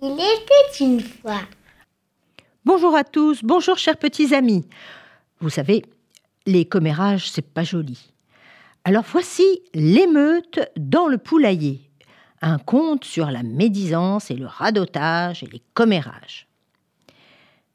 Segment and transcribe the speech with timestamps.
[0.00, 1.40] Il était une fois.
[2.64, 4.64] Bonjour à tous, bonjour chers petits amis.
[5.40, 5.84] Vous savez,
[6.46, 8.12] les commérages, c'est pas joli.
[8.84, 9.42] Alors voici
[9.74, 11.80] l'émeute dans le poulailler.
[12.42, 16.46] Un conte sur la médisance et le radotage et les commérages.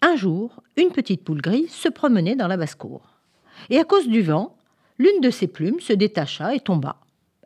[0.00, 3.02] Un jour, une petite poule grise se promenait dans la basse-cour.
[3.68, 4.56] Et à cause du vent,
[4.96, 6.96] l'une de ses plumes se détacha et tomba.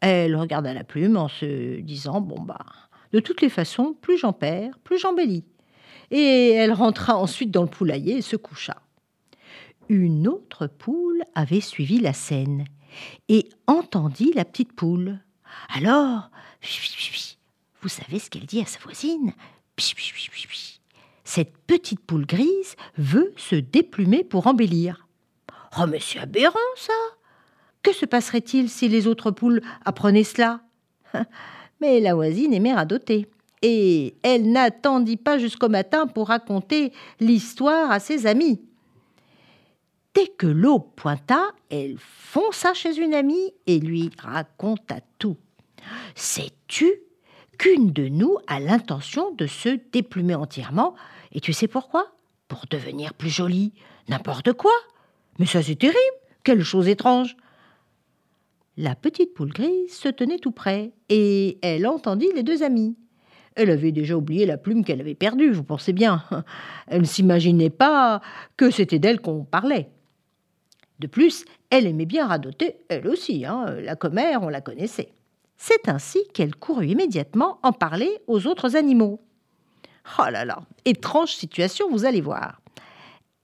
[0.00, 2.64] Elle regarda la plume en se disant Bon, bah,
[3.12, 5.44] de toutes les façons, plus j'en perds, plus j'embellis.
[6.10, 8.82] Et elle rentra ensuite dans le poulailler et se coucha.
[9.88, 12.64] Une autre poule avait suivi la scène
[13.28, 15.20] et entendit la petite poule.
[15.74, 16.30] Alors,
[17.82, 19.32] vous savez ce qu'elle dit à sa voisine?
[21.24, 25.06] Cette petite poule grise veut se déplumer pour embellir.
[25.78, 26.92] Oh, mais c'est aberrant, ça
[27.82, 30.62] Que se passerait-il si les autres poules apprenaient cela?
[31.80, 33.26] Mais la voisine aimait radoter.
[33.62, 38.60] Et elle n'attendit pas jusqu'au matin pour raconter l'histoire à ses amis.
[40.14, 45.36] Dès que l'aube pointa, elle fonça chez une amie et lui raconta tout.
[46.14, 46.92] Sais-tu
[47.58, 50.94] qu'une de nous a l'intention de se déplumer entièrement
[51.32, 52.06] Et tu sais pourquoi?
[52.46, 53.72] Pour devenir plus jolie.
[54.08, 54.72] N'importe quoi.
[55.38, 55.98] Mais ça c'est terrible.
[56.44, 57.36] Quelle chose étrange.
[58.80, 62.96] La petite poule grise se tenait tout près et elle entendit les deux amis.
[63.56, 66.22] Elle avait déjà oublié la plume qu'elle avait perdue, vous pensez bien.
[66.86, 68.22] Elle ne s'imaginait pas
[68.56, 69.88] que c'était d'elle qu'on parlait.
[71.00, 75.12] De plus, elle aimait bien radoter, elle aussi, hein, la commère, on la connaissait.
[75.56, 79.20] C'est ainsi qu'elle courut immédiatement en parler aux autres animaux.
[80.20, 82.60] Oh là là, étrange situation, vous allez voir.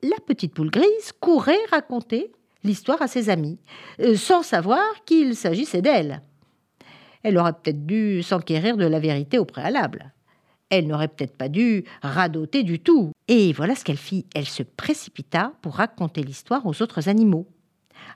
[0.01, 2.31] La petite poule grise courait raconter
[2.65, 3.59] l'histoire à ses amis,
[4.01, 6.23] euh, sans savoir qu'il s'agissait d'elle.
[7.23, 10.13] Elle aurait peut-être dû s'enquérir de la vérité au préalable.
[10.71, 13.13] Elle n'aurait peut-être pas dû radoter du tout.
[13.29, 14.27] Et voilà ce qu'elle fit.
[14.35, 17.47] Elle se précipita pour raconter l'histoire aux autres animaux.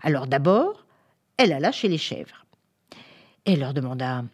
[0.03, 0.87] Alors d'abord,
[1.37, 2.45] elle alla chez les chèvres.
[3.45, 4.25] Elle leur demanda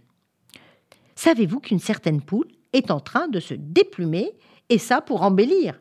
[1.14, 4.32] Savez-vous qu'une certaine poule est en train de se déplumer,
[4.69, 5.81] et ça pour embellir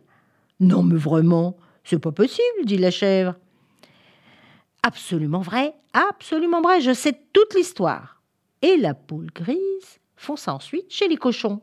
[0.60, 3.36] Non, mais vraiment, c'est pas possible, dit la chèvre.
[4.86, 8.22] Absolument vrai, absolument vrai, je sais toute l'histoire.
[8.62, 9.58] Et la poule grise
[10.18, 11.62] fonça ensuite chez les cochons.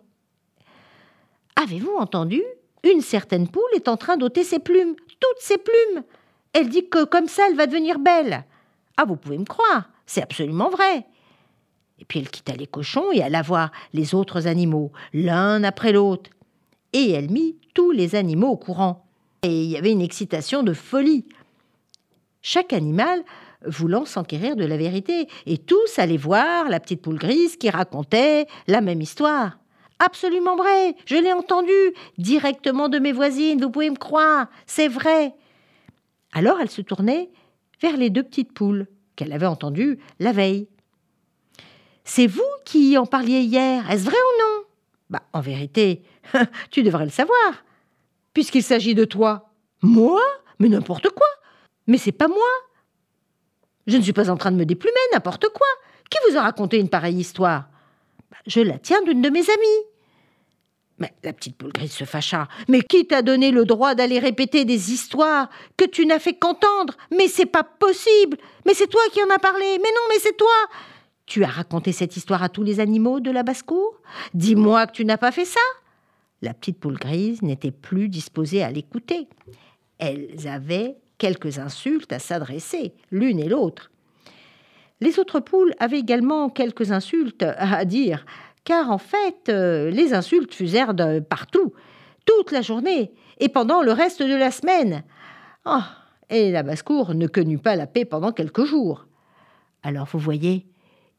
[1.57, 2.43] Avez-vous entendu?
[2.83, 6.03] Une certaine poule est en train d'ôter ses plumes, toutes ses plumes.
[6.55, 8.45] Elle dit que comme ça, elle va devenir belle.
[8.97, 11.07] Ah, vous pouvez me croire, c'est absolument vrai.
[11.99, 16.31] Et puis elle quitta les cochons et alla voir les autres animaux, l'un après l'autre.
[16.95, 19.07] Et elle mit tous les animaux au courant.
[19.43, 21.27] Et il y avait une excitation de folie
[22.43, 23.23] chaque animal
[23.67, 28.47] voulant s'enquérir de la vérité, et tous allaient voir la petite poule grise qui racontait
[28.67, 29.59] la même histoire.
[29.99, 31.73] Absolument vrai, je l'ai entendu,
[32.17, 35.35] directement de mes voisines, vous pouvez me croire, c'est vrai.
[36.33, 37.31] Alors elle se tournait
[37.83, 40.69] vers les deux petites poules qu'elle avait entendues la veille.
[42.05, 44.65] C'est vous qui en parliez hier, est-ce vrai ou non?
[45.11, 46.03] Bah, en vérité,
[46.71, 47.65] tu devrais le savoir,
[48.33, 49.51] puisqu'il s'agit de toi.
[49.83, 50.21] Moi?
[50.59, 51.27] Mais n'importe quoi
[51.91, 52.37] mais c'est pas moi.
[53.89, 55.67] Je ne suis pas en train de me déplumer, n'importe quoi.
[56.09, 57.69] Qui vous a raconté une pareille histoire?
[58.31, 59.85] Bah, Je la tiens d'une de mes amies.
[60.99, 62.47] Mais la petite poule grise se fâcha.
[62.69, 66.95] Mais qui t'a donné le droit d'aller répéter des histoires que tu n'as fait qu'entendre?
[67.11, 68.37] Mais c'est pas possible
[68.67, 70.55] Mais c'est toi qui en as parlé Mais non, mais c'est toi
[71.27, 73.99] Tu as raconté cette histoire à tous les animaux de la basse-cour?
[74.35, 75.61] Dis-moi que tu n'as pas fait ça?
[76.41, 79.27] La petite poule grise n'était plus disposée à l'écouter.
[79.99, 83.93] Elles avaient quelques insultes à s'adresser, l'une et l'autre.
[85.01, 88.25] Les autres poules avaient également quelques insultes à dire,
[88.65, 91.73] car en fait, euh, les insultes fusèrent de partout,
[92.25, 95.05] toute la journée et pendant le reste de la semaine.
[95.67, 95.83] Oh,
[96.31, 99.07] et la basse-cour ne connut pas la paix pendant quelques jours.
[99.83, 100.67] Alors vous voyez,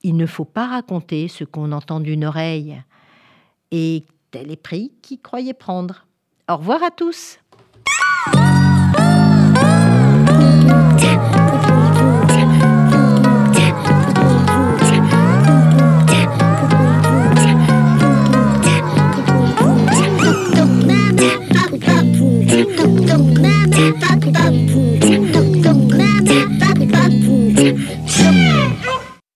[0.01, 2.81] il ne faut pas raconter ce qu'on entend d'une oreille.
[3.71, 6.07] Et tel est pris qui croyait prendre.
[6.49, 7.40] Au revoir à tous.